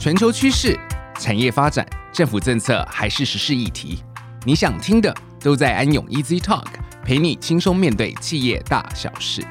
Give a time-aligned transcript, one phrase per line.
[0.00, 0.80] 全球趋势、
[1.18, 4.02] 产业发展、政府政策还是时事议题，
[4.46, 6.64] 你想听的都在安永 Easy Talk，
[7.04, 9.42] 陪你轻松面对企业大小事。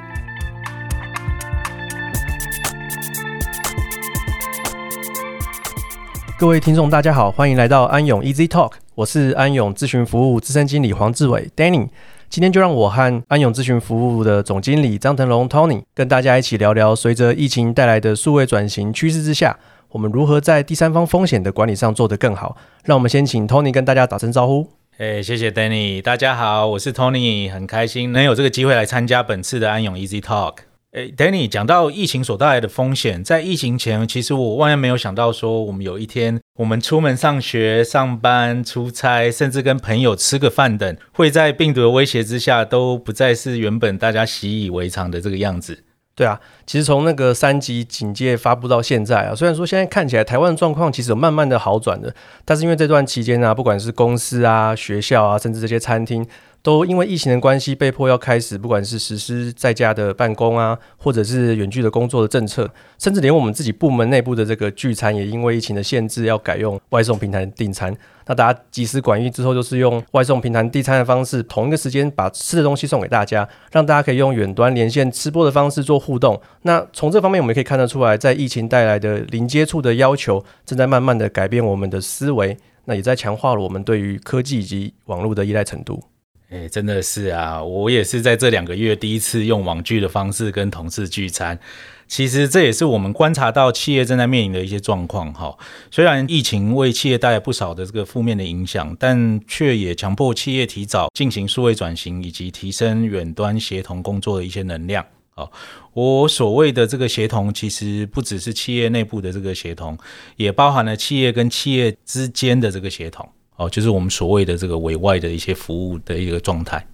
[6.36, 11.90] 各位听众，大家好，欢迎来到安永 Easy Talk，我是安永咨询服务资深经理黄志伟 Danny。
[12.28, 19.56] 今天就让我和安永咨询服务的总经理张腾龙 Tony 跟大家一起聊聊，随着疫情带来的数位转型趋势之下，
[19.92, 22.56] 我们如何在第三方风险的管理上做得更好。
[22.84, 24.70] 让我们先请 Tony 跟大家打声招呼。
[24.98, 30.58] 哎，谢谢 Danny，大家好，我是 Tony，很开心能有这个机会来参加本次的安永 Easy Talk。
[30.92, 45.84] 哎，Danny 讲到疫情所带来的风险，在疫情前，其实我万万没有想到说，我们有一天，我们出门上学、上班、出差，甚至跟朋友吃个饭等，会在病毒的威胁之下，都不再是原本大家习以为常的这个样子。
[46.20, 56.28] 对啊，其实从那个三级警戒发布到现在啊，虽然说现在看起来台湾状况其实有慢慢的好转的，但是因为这段期间啊，不管是公司啊、学校啊，甚至这些餐厅。
[56.62, 67.96] 都因为疫情的关系，被迫要开始，不管是实施在家的办公啊，或者是远距的工作的政策，甚至连我们自己部门内部的这个聚餐，也因为疫情的限制，要改用外送平台订餐。
[68.26, 76.40] 那大家集思广益之后，就是用外送平台订餐的方式，同一个时间把吃的东西送给大家，让大家可以用远端连线吃播的方式做互动。
[76.64, 86.04] 那从这方面，我们可以看得出来，在疫情带来的零接触的要求，正在慢慢的改变我们的思维，那也在强化了我们对于科技以及网络的依赖程度。
[86.50, 91.60] 哎，真的是啊，我也是在这两个月第一次用网聚的方式跟同事聚餐。
[92.08, 95.56] 其实这也是我们观察到企业正在面临的一些状况哈。
[95.92, 105.06] 虽然疫情为企业带来不少的这个负面的影响，但却也强迫企业提早进行数位转型，以及提升远端协同工作的一些能量。
[105.36, 105.52] 哦，
[105.94, 109.96] 我所谓的这个协同，其实不只是企业内部的这个协同，
[110.36, 113.30] 也包含了企业跟企业之间的这个协同。
[113.60, 116.88] 哦，就是我们所谓的这个委外的一些服务的一个状态。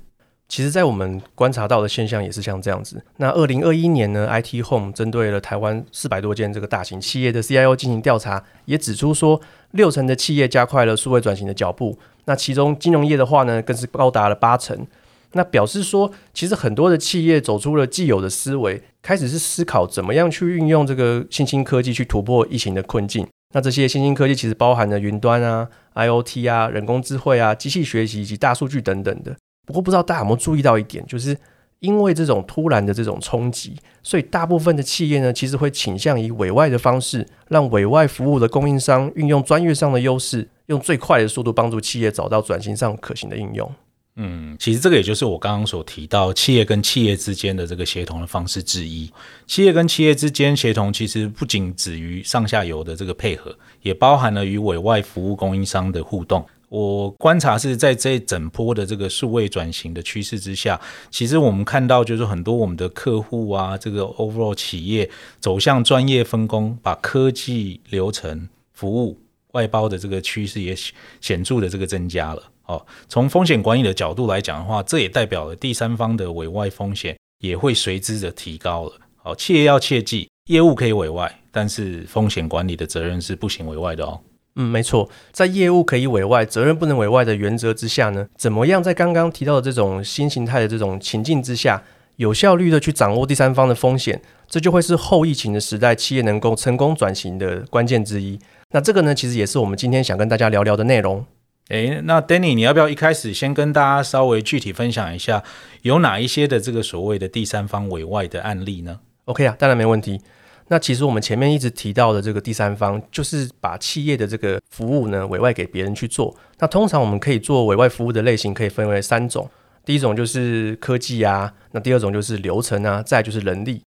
[0.47, 3.03] 其实，在我们观察到的现象也是像这样子。
[3.17, 11.97] 那二零二一年呢，IT Home 针对了台湾四百多间这个大型企业的 CIO 进行调查，也指出说，六成的企业加快了数位转型的脚步。
[12.25, 14.85] 那其中金融业的话呢，更是高达了八成。
[15.33, 23.27] 那表示说，其实很多的企业走出了既有的思维，开始是思考怎么样去运用这个新兴科技去突破疫情的困境。
[23.53, 29.35] 那这些新兴科技其实包含了云端啊、IoT 啊、人工智慧啊、机器学习以及大数据等等的。
[29.67, 31.37] 不过不知道大家有没有注意到一点，就是
[31.81, 43.71] 因为这种突然的这种冲击，所以大部分的企业呢，其实会倾向以委外的方式，让委外服务的供应商运用专业上的优势，用最快的速度帮助企业找到转型上可行的应用。
[44.17, 49.11] 嗯，其实这个也就是我刚刚所提到企业跟企业之间的这个协同的方式之一。
[49.45, 56.45] 企业跟企业之间协同，其实不仅止于上下游的这个配合，也包含了与委外服务供应商的互动。
[56.69, 60.79] 我观察是在这整波的这个数位转型的趋势之下，
[61.11, 65.09] 其实我们看到就是很多我们的客户啊，这个 overall 企业
[65.41, 69.19] 走向专业分工，把科技流程服务
[69.51, 70.73] 外包的这个趋势也
[71.19, 72.41] 显著的这个增加了。
[72.67, 78.93] 哦，从风险管理的角度来讲的话，这也代表了第三方的委外风险也会随之的提高了。
[79.17, 84.19] 好，企业要切记，业务可以委外，但是风险管理的责任是不行委外的哦。
[84.55, 91.83] 嗯，没错，在业务可以委外，责任不能委外的原则之下呢，怎么样在刚刚提到的这种新形态的这种情境之下，
[92.15, 98.39] 有效率的去掌握第三方的风险，这就会是后疫情的时代企业能够成功转型的关键之一。
[98.71, 101.25] 那这个呢，其实也是我们今天想跟大家聊聊的内容。
[101.69, 105.43] 诶，那 Danny，你要不要一开始先跟大家稍微具体分享一下，
[105.81, 110.21] 有哪一些的这个所谓的第三方委外的案例呢？OK 啊，当然没问题。
[110.67, 116.35] 那其实我们前面一直提到的这个第三方，就是把企业的这个服务呢委外给别人去做。
[116.59, 119.49] 那通常我们可以做委外服务的类型可以分为三种，
[119.83, 123.81] 第一种就是科技啊，那第二种就是流程啊，再就是人力。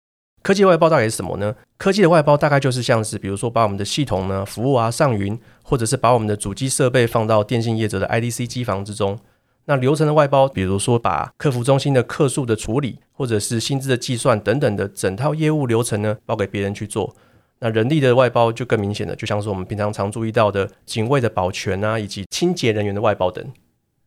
[0.45, 1.55] 科技外包大概是什么呢？
[1.79, 9.19] 科技的外包大概就是像是，比如说把我们的系统呢服务啊上云，或者是把我们的主机设备放到电信业者的 IDC 机房之中。
[9.65, 17.17] 那流程的外包，比如说把客服中心的客诉的处理，或者是薪资的计算等等的整套业务流程呢，包给别人去做。
[17.61, 23.43] 那人力的外包就更明显了，就像是我们平常常注意到的警卫的保全啊，以及清洁人员的外包等。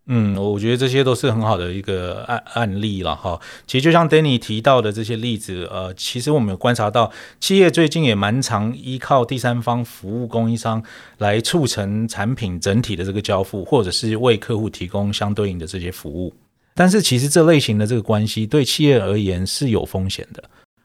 [0.09, 3.37] 嗯，我觉得这些都是很好的一个案案例了哈。
[3.65, 7.11] 其实就像 Danny 提到的这些例子，呃，其实我们有观察到，
[7.41, 10.81] 企业最近也蛮常依靠第三方服务供应商
[11.17, 16.33] 来促成产品整体的这个交付，或者是为客户提供相对应的这些服务。
[16.73, 20.41] 但是其实这类型的这个关系对企业而言是有风险的。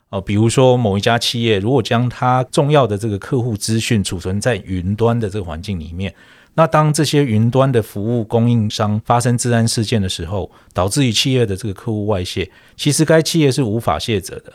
[0.08, 6.12] 哦，比如说某一家企业如果将它重要的这个客户资讯储存在云端的这个环境里面，
[6.54, 14.52] 那当这些云端的服务供应商发生治安事件的时候，导致于企业的这个客户外泄，其实该企业是无法卸责的。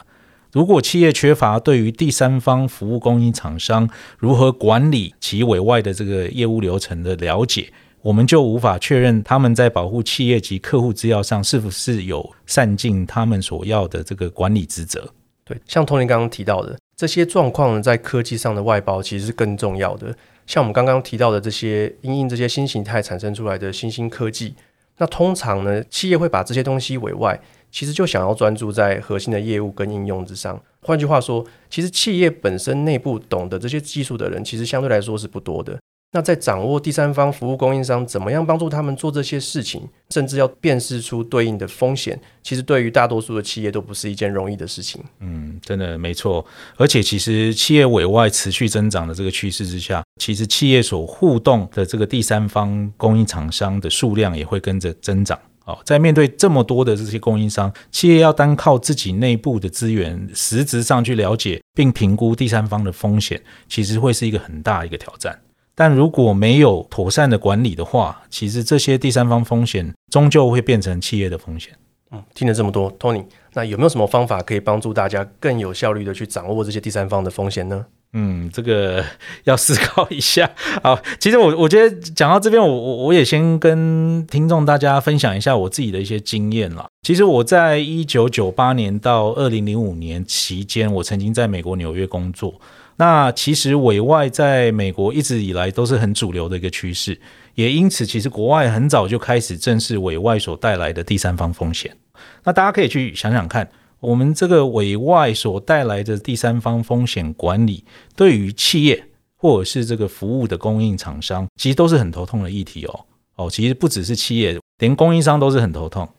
[0.53, 7.71] 如果企业缺乏对于第三方服务供应厂商如何管理其委外的这个业务流程的了解，
[8.01, 15.11] 我们就无法确认他们在保护企业及客户资料上是不是有善尽他们所要的这个管理职责。
[15.43, 20.15] 对，像 Tony 刚刚提到的这些状况呢，在科技上的外包其实是更重要的。
[20.47, 24.55] 像我们刚刚提到的这些因应这些新形态产生出来的新兴科技，
[24.97, 27.39] 那通常呢，企业会把这些东西委外，
[27.69, 30.59] 其实就想要专注在核心的业务跟应用之上。
[30.81, 35.77] 换句话说，其实企业本身内部懂得这些技术的人，其实相对来说是不多的。
[36.13, 45.04] 那在掌握第三方服务供应商怎么样帮助他们做这些事情，甚至要辨识出对应的风险，其实对于大多数的企业都不是一件容易的事情。
[45.19, 46.45] 嗯，真的没错。
[46.77, 55.38] 而且其实企业委外持续增长的这个趋势之下，其实企业所互动的这个第三方供应厂商的数量也会跟着增长。
[55.65, 65.38] 哦，在面对这么多的这些供应商，企业要单靠自己内部的资源，实质上去了解并评估第三方的风险，其实会是一个很大一个挑战。
[65.79, 71.71] 但如果没有妥善的管理的话，其实这些第三方风险终究会变成企业的风险。
[72.09, 77.85] 嗯，听了这么多，Tony，那有没有什么方法可以帮助大家更有效率的去掌握这些第三方的风险呢？
[78.13, 79.06] 嗯，这个
[79.44, 80.50] 要思考一下。
[80.81, 86.88] 好，其实我我觉得讲到这边，我我我也先跟听众大家分享一下我自己的一些经验啦。
[87.03, 92.59] 其实我在一九九八年到二零零五年期间，我曾经在美国纽约工作。
[92.99, 97.19] 那其实委外在美国一直以来都是很主流的一个趋势，
[97.53, 101.95] 也因此其实国外很早就开始正视委外所带来的第三方风险。
[102.44, 107.83] 那大家可以去想想看，我们这个委外所带来的第三方风险管理，
[108.15, 109.03] 对于企业
[109.35, 113.05] 或者是这个服务的供应厂商，其实都是很头痛的议题哦。
[113.35, 116.09] 哦，其实不只是企业，连供应商都是很头痛。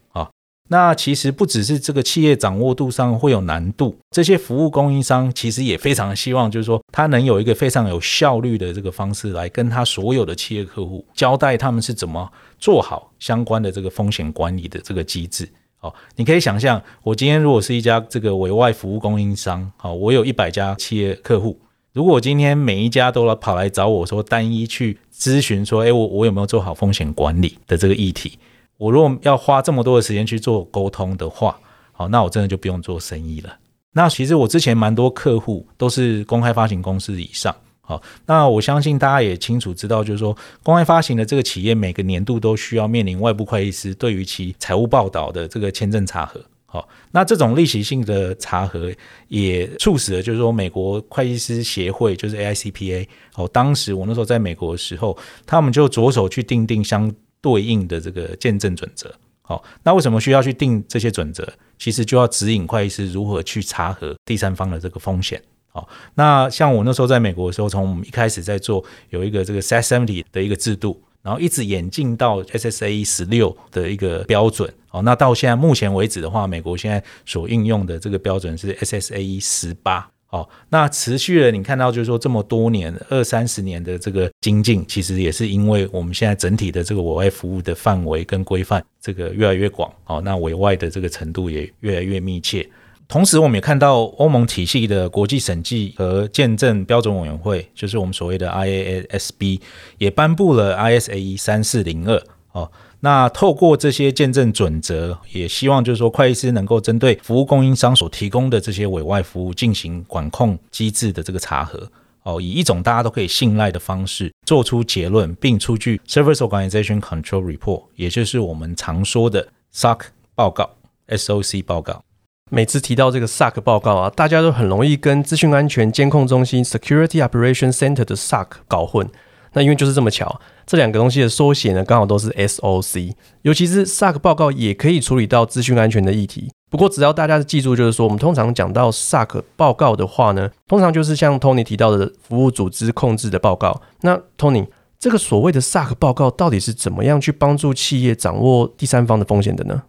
[0.69, 15.49] 那其实不只是这个企业掌握度上会有难度，这些服务供应商其实也非常希望，就是说他能有一个非常有效率的这个方式来跟他所有的企业客户交代他们是怎么做好相关的这个风险管理的这个机制。
[15.81, 21.57] 哦，你可以想象，我今天如果是一家这个委外服务供应商，好，我有一百家企业客户，
[21.93, 28.39] 如果我今天每一家都来跑来找我说单一去咨询说，诶，我我有没有做好风险管理的这个议题？
[28.79, 31.59] 我如果要花这么多的时间去做沟通的话，
[31.93, 33.55] 好，那我真的就不用做生意了。
[33.93, 48.93] 那其实我之前蛮多客户都是公开发行公司以上，好，那我相信大家也清楚知道，就是说公开发行的这个企业每个年度都需要面临外部会计师对于其财务报道的这个签证查核，好，那这种例行性的查核
[49.27, 57.13] 也促使了，就是说美国会计师协会就是 AICPA，好，当时我那时候在美国的时候，他们就着手去订定相。
[57.41, 59.13] 对应的这个鉴证准则，
[59.43, 61.47] 好，那为什么需要去定这些准则？
[61.79, 80.11] 其实就要指引会计师如何去查核第三方的这个风险，好，那像我那时候在美国的时候，从我们一开始在做有一个这个 SAT 的一个制度，然后一直演进到 SSAE 十六的一个标准，好，那到现在目前为止的话，美国现在所应用的这个标准是 SSAE 十八。
[80.31, 92.69] 哦，那持续了，你看到就是说这么多年二三十年的这个精进，其实也是因为我们现在整体的这个委外服务的范围跟规范这个越来越广，哦，那委外的这个程度也越来越密切。
[93.09, 99.61] 同时，我们也看到欧盟体系的国际审计和鉴证标准委员会，就是我们所谓的 IASB，
[99.97, 102.23] 也颁布了 ISAE 三四零二，
[102.53, 102.71] 哦。
[103.01, 111.89] 那透过这些鉴证准则，也希望就是说，会计师能够针对服务供应商所提供的这些委外服务进行管控机制的这个查核，
[112.25, 120.01] 哦，以一种大家都可以信赖的方式做出结论，并出具 Service Organization Control Report，也就是我们常说的 SOC
[120.35, 120.69] 报告、
[121.09, 122.03] SOC 报告。
[122.51, 129.09] 每次提到这个 SOC 报告啊，大家都很容易跟资讯安全监控中心 Security Operation Center 的 SOC 搞混。
[129.53, 133.15] 那因为就是这么巧，这两个东西的缩写呢，刚好都是 SOC。
[133.41, 136.51] 尤其是 SOC 报告也可以处理到资讯安全的议题。
[136.71, 143.81] 不过，只要大家记住，就是说，我们通常讲到 SOC 报告的话呢，通常就是像 Tony 提到的服务组织控制的报告。
[144.03, 144.67] 那 Tony，
[144.99, 149.85] 这个所谓的 SOC 报告到底是怎么样去帮助企业掌握第三方的风险的呢？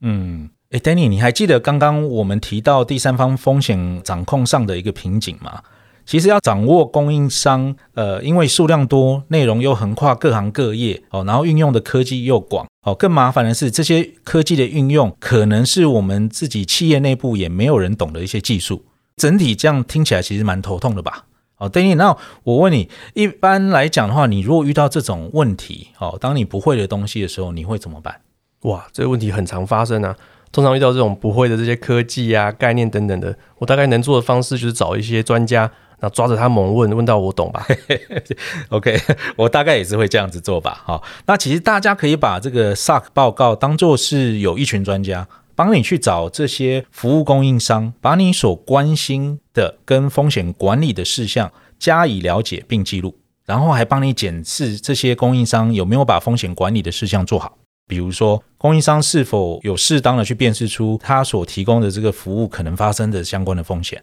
[0.00, 5.60] 嗯，诶，Danny，你还记得刚刚我们提到第三方风险掌控上的一个瓶颈吗？
[6.06, 18.84] 其实要掌握供应商，呃，因为数量多，内容又横跨各行各业，哦，然后运用的科技又广，哦，更麻烦的是这些科技的运用可能是我们自己企业内部也没有人懂的一些技术，
[19.16, 21.24] 整体这样听起来其实蛮头痛的吧？
[21.56, 28.20] 哦，Danny，那我问你，一般来讲的话，你如果遇到这种问题，哦，当你不会的东西的时候，你会怎么办？
[28.62, 30.16] 哇，这个问题很常发生啊。
[30.50, 35.70] 通常遇到这种不会的这些科技啊、概念等等的，我大概能做的方式就是找一些专家，
[36.04, 37.66] 那抓着他猛问，问到我懂吧？
[38.68, 39.00] OK，
[39.36, 40.82] 我大概也是会这样子做吧。
[40.84, 57.56] 好，那其实大家可以把这个 SOC 报告当做是有一群专家帮你去找这些服务供应商，把你所关心的跟风险管理的事项加以了解并记录，然后还帮你检视这些供应商有没有把风险管理的事项做好。
[57.88, 64.02] 比如说，供应商是否有适当的去辨识出他所提供的这个服务可能发生的相关的风险，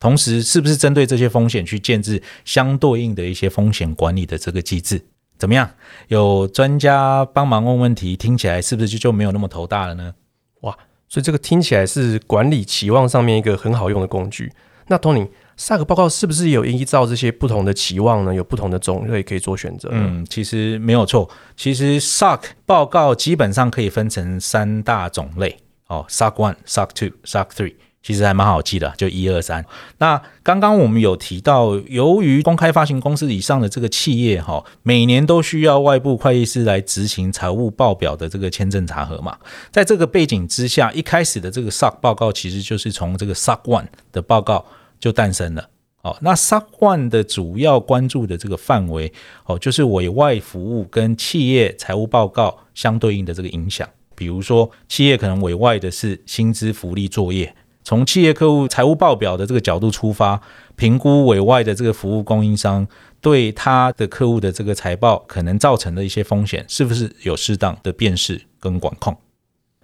[0.00, 5.00] 同时是不是针对这些风险去建置相对应的一些风险管理的这个机制？
[5.38, 5.70] 怎么样？
[6.08, 10.14] 有专家帮忙问问题，听起来是不是就就没有那么头大了呢？
[10.62, 10.76] 哇，
[11.08, 14.50] 所以这个听起来是管理期望上面一个很好用的工具。
[14.88, 15.28] 那 Tony。
[15.60, 18.34] SOC 报告是不是有依照这些不同的期望呢？
[18.34, 19.90] 有不同的种类可以做选择？
[19.92, 21.28] 嗯，其实没有错。
[21.54, 25.54] 其实 SOC 报告基本上可以分成三大种类
[25.88, 29.64] 哦，SOC one、SOC two、SOC three，其实还蛮好记的，就一二三。
[29.98, 39.38] 那刚刚我们有提到，由于公开发行公司以上的这个企业哈，每年都需要外部会计师来执行财务报表的这个签证查核嘛，
[39.70, 44.64] 在这个背景之下，一开始的这个 SOC 报告其实就是从这个 SOC one 的报告。
[45.00, 45.66] 就诞生了
[46.02, 46.14] 哦。
[46.20, 49.10] 那 SOC one 的主要关注的这个范围
[49.46, 53.88] 哦，就是委外服务跟企业财务报告相对应的这个影响。
[54.14, 60.40] 比如说，企业可能委外的是薪资福利作业，从企业客户财务报表的这个角度出发，
[60.76, 62.86] 评估委外的这个服务供应商
[63.20, 69.16] 对他的客户的这个财报可能造成的一些风险，是不是有适当的辨识跟管控。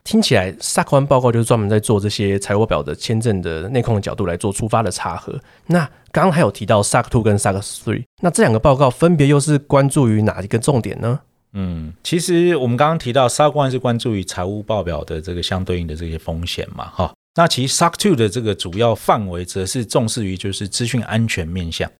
[0.04, 5.36] 听起来，SOC 1报告就是专门在做这些财务表的签证的内控的角度来做出发的查核。
[5.66, 5.80] 那
[6.12, 11.18] 刚刚还有提到 SOC 2跟 SOC 3，那这两个报告分别又是关注于哪一个重点呢？
[11.54, 17.12] 嗯，其实我们刚刚提到 SAC One 是关注于财务报表的这个相对应的这些风险嘛，哈。
[17.36, 21.90] 那其实 SOC 2的这个主要范围则是重视于就是资讯安全面向。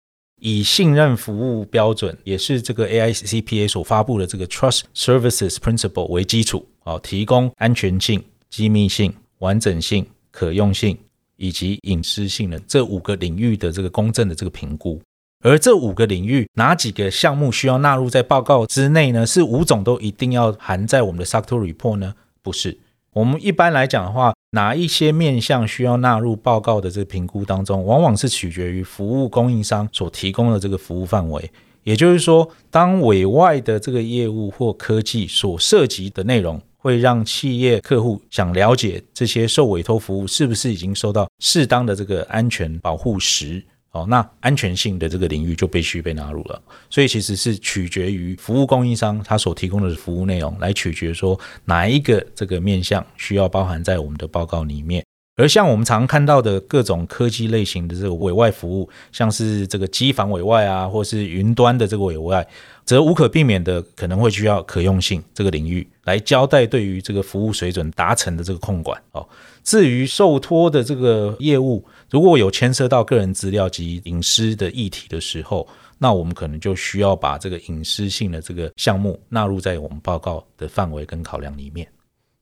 [0.41, 10.97] 以信任服务标准，也是这个 AICPA 所发布的这个 Trust Services Principle 为基础，啊，提供安全性、机密性、完整性、可用性
[11.37, 15.01] 以及隐私性的这五个领域的这个公正的这个评估。
[15.45, 19.27] 而这五个领域哪几个项目需要纳入在报告之内呢？
[19.27, 22.15] 是五种都一定要含在我们的 SOC 2 Report 呢？
[22.43, 22.77] 不是。
[23.17, 31.51] 我们一般来讲的话，哪一些面向需要纳入报告的这个评估当中，往往是取决于服务供应商所提供的这个服务范围。
[31.85, 43.65] 也就是说，当委外的这个业务或科技所涉及的内容，会让企业客户想了解这些受委托服务是不是已经受到适当的这个安全保护时。
[43.97, 46.61] 哦，那安全性的这个领域就必须被纳入了，
[46.91, 55.03] 所以其实是取决于服务供应商他所提供的服务内容来取决说哪一个这个面向需要包含在我们的报告里面。
[55.37, 62.47] 而像我们常看到的各种科技类型的这个委外服务，像是这个机房委外啊，或是云端的这个委外，
[62.87, 69.29] 则无可避免的可能会需要可用性这个领域来交代对于这个服务水准达成的这个控管哦。
[69.63, 81.87] 至于受托的这个业务，如果有牵涉到个人资料及隐私的议题的时候，那我们可能就需要把这个隐私性的这个项目纳入在我们报告的范围跟考量里面。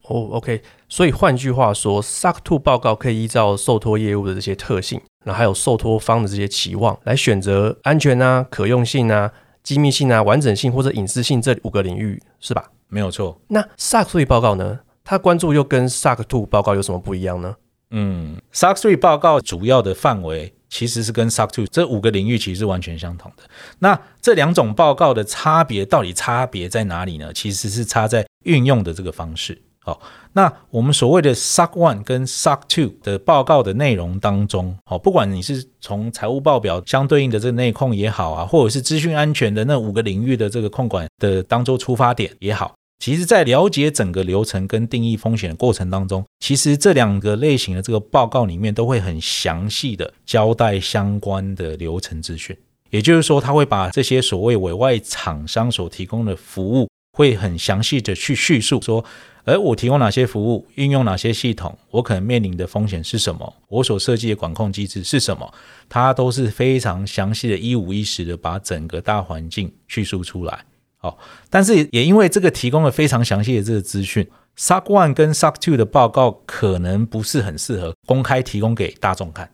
[0.09, 9.33] 哦，OK，所以换句话说，SOC Two 报告可以依照受托业务的这些特性，那还有受托方的这些期望，来选择安全啊、可用性啊、
[9.63, 12.71] 机密性啊、完整性或者隐私性这五个领域，是吧？
[12.89, 13.41] 没有错。
[13.49, 14.81] 那 SOC Three 报告呢？
[15.03, 17.57] 它关注又跟 SOC Two 报告有什么不一样呢？
[17.91, 23.45] 嗯，SOC Three 报告主要的范围其实是跟 SOC Two 这五个领域其实是完全相同的。
[23.79, 27.33] 那这两种报告的差别到底差别在哪里呢？
[27.33, 29.63] 其实是差在运用的这个方式。
[29.85, 30.01] 好，
[30.33, 42.75] 那我们所谓的 SOC 1跟 SOC Two 的报告的内容当中，好，不管你是从财务报表相对应的这个内控也好啊，或者是资讯安全的那五个领域的这个控管的当中出发点也好。
[43.01, 52.57] 其实，在了解整个流程跟定义风险的过程当中，其实这两个类型的这个报告里面都会很详细的交代相关的流程资讯。
[52.89, 59.05] 也就是说，他会把这些所谓委外厂商所提供的服务，会很详细的去叙述说，
[59.45, 65.55] 而我提供哪些服务，运用哪些系统，我可能面临的风险是什么，我所设计的管控机制是什么，
[65.89, 70.65] 它都是非常详细的一五一十的把整个大环境叙述出来。
[71.03, 71.17] 哦，
[71.49, 74.27] 但是也因为这个提供了非常详细的这个资讯
[74.59, 79.49] ，SOC one 跟 SOC two 的报告可能不是很适合公开提供给大众看。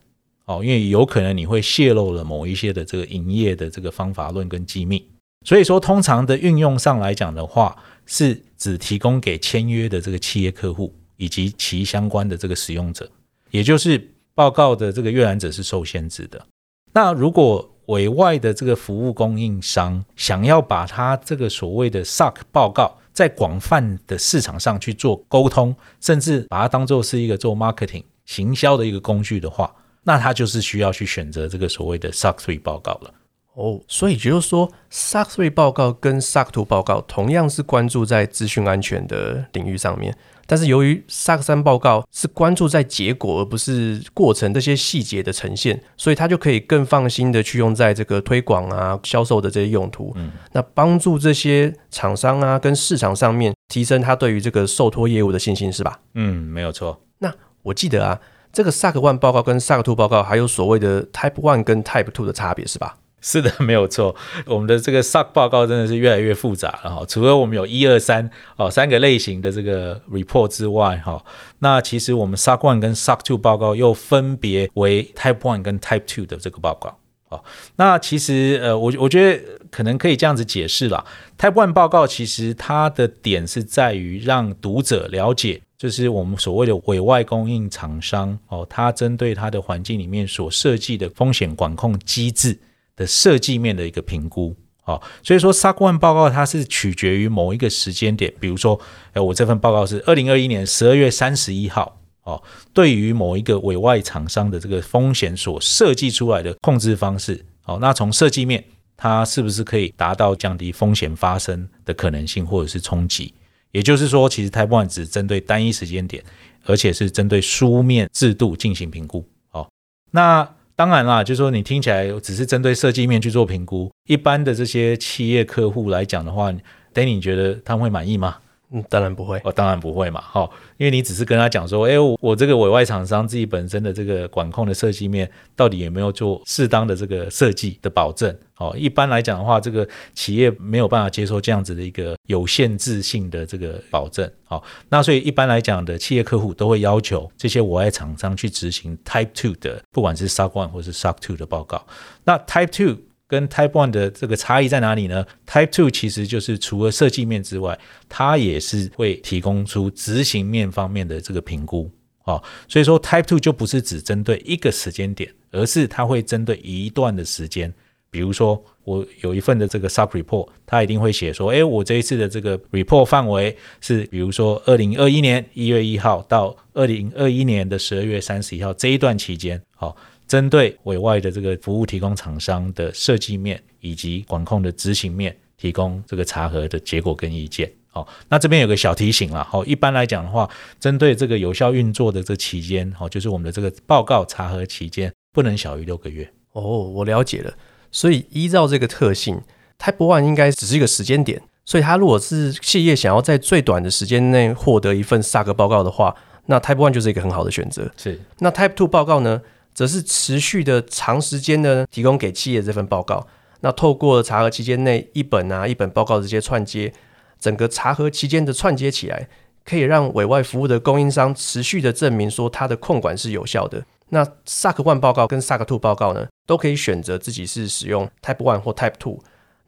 [0.46, 5.04] 哦，因为有可能你会泄露了某一些的这个营业的这个方法论跟机密。
[5.46, 13.10] 所以说，通常的运用上来讲的话，是只提供给签约的这个企业客户以及其相关的这个使用者，
[13.50, 16.46] 也就是报告的这个阅览者是受限制的。
[16.92, 33.14] 那如果委外的这个服务供应商想要把他这个所谓的 SOC 报告在广泛的市场上去做沟通，甚至把它当做是一个做 marketing 行销的一个工具的话，那他就是需要去选择这个所谓的 SOC 3报告了。
[33.54, 40.16] 哦，所以就是说，SOC 3报告跟 SOC 2报告同样是关注在资讯安全的领域上面，
[40.46, 50.12] 但是由于 SOC 3报告是关注在结果而不是过程这些细节的呈现，所以它就可以更放心的去用在这个推广啊、销售的这些用途。
[50.14, 56.00] 嗯，那帮助这些厂商啊跟市场上面提升他对于这个受托业务的信心，是吧？
[56.14, 56.98] 嗯，没有错。
[57.18, 57.30] 那
[57.62, 58.20] 我记得啊，
[58.52, 62.96] 这个 SOC 1报告跟 SOC 2报告还有所谓的 Type One 跟 Type Two 的差别，是吧？
[63.20, 64.14] 是的， 没有错。
[64.46, 67.04] 我们的这个 SOC 报告真的是越来越复杂了哈。
[67.06, 71.22] 除了我们有一二三哦三个类型的这个 report 之外哈，
[71.58, 76.96] 那其实我们 SOC one 跟 SOC two 报告又分别为 Type one 跟 Type two 的这个报告。
[77.28, 77.44] 哦，
[77.76, 81.04] 那其实呃，我我觉得可能可以这样子解释啦。
[81.38, 92.58] Type one 报告其实它的点是在于让读者了解，就是我们所谓的委外供应厂商哦，它针对它的环境里面所设计的风险管控机制。
[93.00, 98.78] 的设计面的一个评估，好，所以说 SOC 1报告它是取决于某一个时间点，比如说，
[99.14, 102.42] 哎，我这份报告是二零二一年十二月三十一号，哦，
[102.74, 108.62] 对于某一个委外厂商的这个风险所设计出来的控制方式，好，那从设计面，
[108.98, 113.32] 它是不是可以达到降低风险发生的可能性或者是冲击？
[113.72, 116.22] 也就是说，其实 Type One 只针对单一时间点，
[116.66, 119.70] 而且是针对书面制度进行评估，好，
[120.10, 120.46] 那。
[120.80, 126.50] 当然啦，就是说你听起来只是针对设计面去做评估，一般的这些企业客户来讲的话
[126.94, 128.38] ，Danny 你觉得他们会满意吗？
[128.72, 129.40] 嗯，当然不会。
[129.44, 138.34] 哦，当然不会嘛，哈，因为你只是跟他讲说，哎，我我这个委外厂商自己本身的这个管控的设计面，到底有没有做适当的这个设计的保证？
[138.58, 144.30] 哦，一般来讲的话，这个企业没有办法接受这样子的一个有限制性的这个保证。
[144.44, 151.84] 好，那所以一般来讲的企业客户都会要求这些委外厂商去执行 Type Two 的，不管是 SOC One 或是 SOC Two 的报告。
[152.24, 152.98] 那 Type Two
[153.30, 161.88] 跟 Type One 的这个差异在哪里呢？Type Two 其实就是除了设计面之外，它也是会提供出执行面方面的这个评估。
[162.24, 167.72] 哦，所以说 Type Two 就不是只针对一个时间点，而是它会针对一段的时间。
[168.10, 179.96] 比如说，我有一份的这个 Sub Report，它一定会写说，诶，我这一次的这个 report 范围是，比如说二零二一年一月一号到二零二一年的十二月三十一号这一段期间，好。
[180.30, 187.68] 针对委外的这个服务提供厂商的设计面以及管控的执行面，提供这个查核的结果跟意见。
[187.88, 189.44] 好，那这边有个小提醒啦。
[189.50, 196.30] 好，一般来讲的话，针对这个有效运作的这期间，好，就是我们的这个报告查核期间，不能小于六个月。
[196.52, 197.52] 哦，我了解了。
[197.90, 199.40] 所以依照这个特性
[199.80, 201.42] ，Type One 应该只是一个时间点。
[201.64, 206.14] 所以，它如果是企业想要在最短的时间内获得一份 SAG 报告的话，
[206.46, 207.90] 那 Type One 就是一个很好的选择。
[207.96, 208.20] 是。
[208.38, 209.42] 那 Type Two 报告呢？
[209.74, 213.26] 则是持续的长时间的提供给企业这份报告，
[213.60, 216.92] 那透过查核期间内一本啊一本报告直接串接，
[217.38, 219.28] 整个查核期间的串接起来，
[219.64, 223.84] 可以让委外服务的供应商持续的证明说它的控管是有效的。
[224.10, 229.20] 那 SOC 1报告跟 SOC 2报告呢，都可以选择自己是使用 Type one 或 Type two。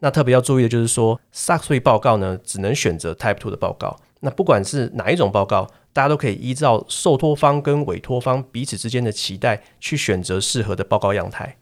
[0.03, 3.97] 那特别要注意的就是说，SOC 3报告呢，只能选择 Type 2的报告。
[4.19, 11.55] 那不管是哪一种报告，大家都可以依照受托方跟委托方彼此之间的期待，去选择适合的报告样态。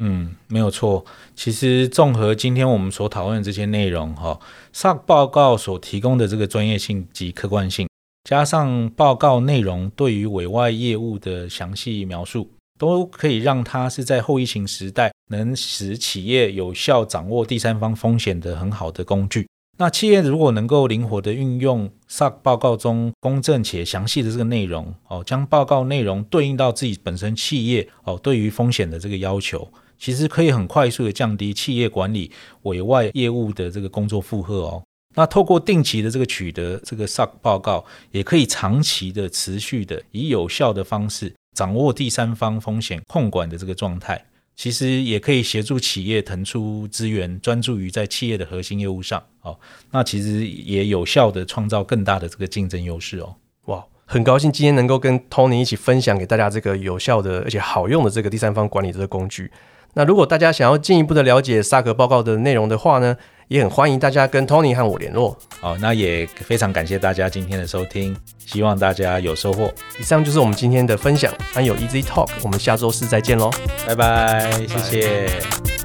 [0.00, 1.04] 嗯，没有错。
[1.36, 4.40] 其实综合今天我们所讨论的这些内容，哈
[4.72, 7.88] ，SOC 报告所提供的这个专业性及客观性，
[8.24, 19.46] 加上报告内容对于委外业务的详细描述，都可以让它是在后疫情时代，能使企业有效掌握第三方风险的很好的工具。
[19.76, 32.30] 那企业如果能够灵活地运用 SOC 报告中公正且详细的这个内容，哦，将报告内容对应到自己本身企业哦对于风险的这个要求，其实可以很快速地降低企业管理
[32.62, 34.84] 委外业务的这个工作负荷哦。
[35.16, 44.26] 那透过定期的这个取得这个 SOC 报告，也可以长期的持续的以有效的方式掌握第三方风险控管的这个状态。
[44.56, 49.20] 其实也可以协助企业腾出资源，专注于在企业的核心业务上。
[49.40, 49.58] 哦，
[49.90, 53.34] 那其实也有效的创造更大的这个竞争优势哦。
[53.64, 59.50] 哇，很高兴今天能够跟 Tony 一起分享给大家这个有效的而且好用的这个第三方管理这个工具。
[59.94, 63.16] 那如果大家想要进一步的了解萨格报告的内容的话呢，
[63.48, 65.36] 也很欢迎大家跟 Tony 和我联络。
[65.60, 69.72] 好，那也非常感谢大家今天的收听，希望大家有收获。
[69.98, 73.50] 以上就是我们今天的分享，安有 Easy Talk，我们下周四再见喽，
[73.86, 75.83] 拜拜，谢谢。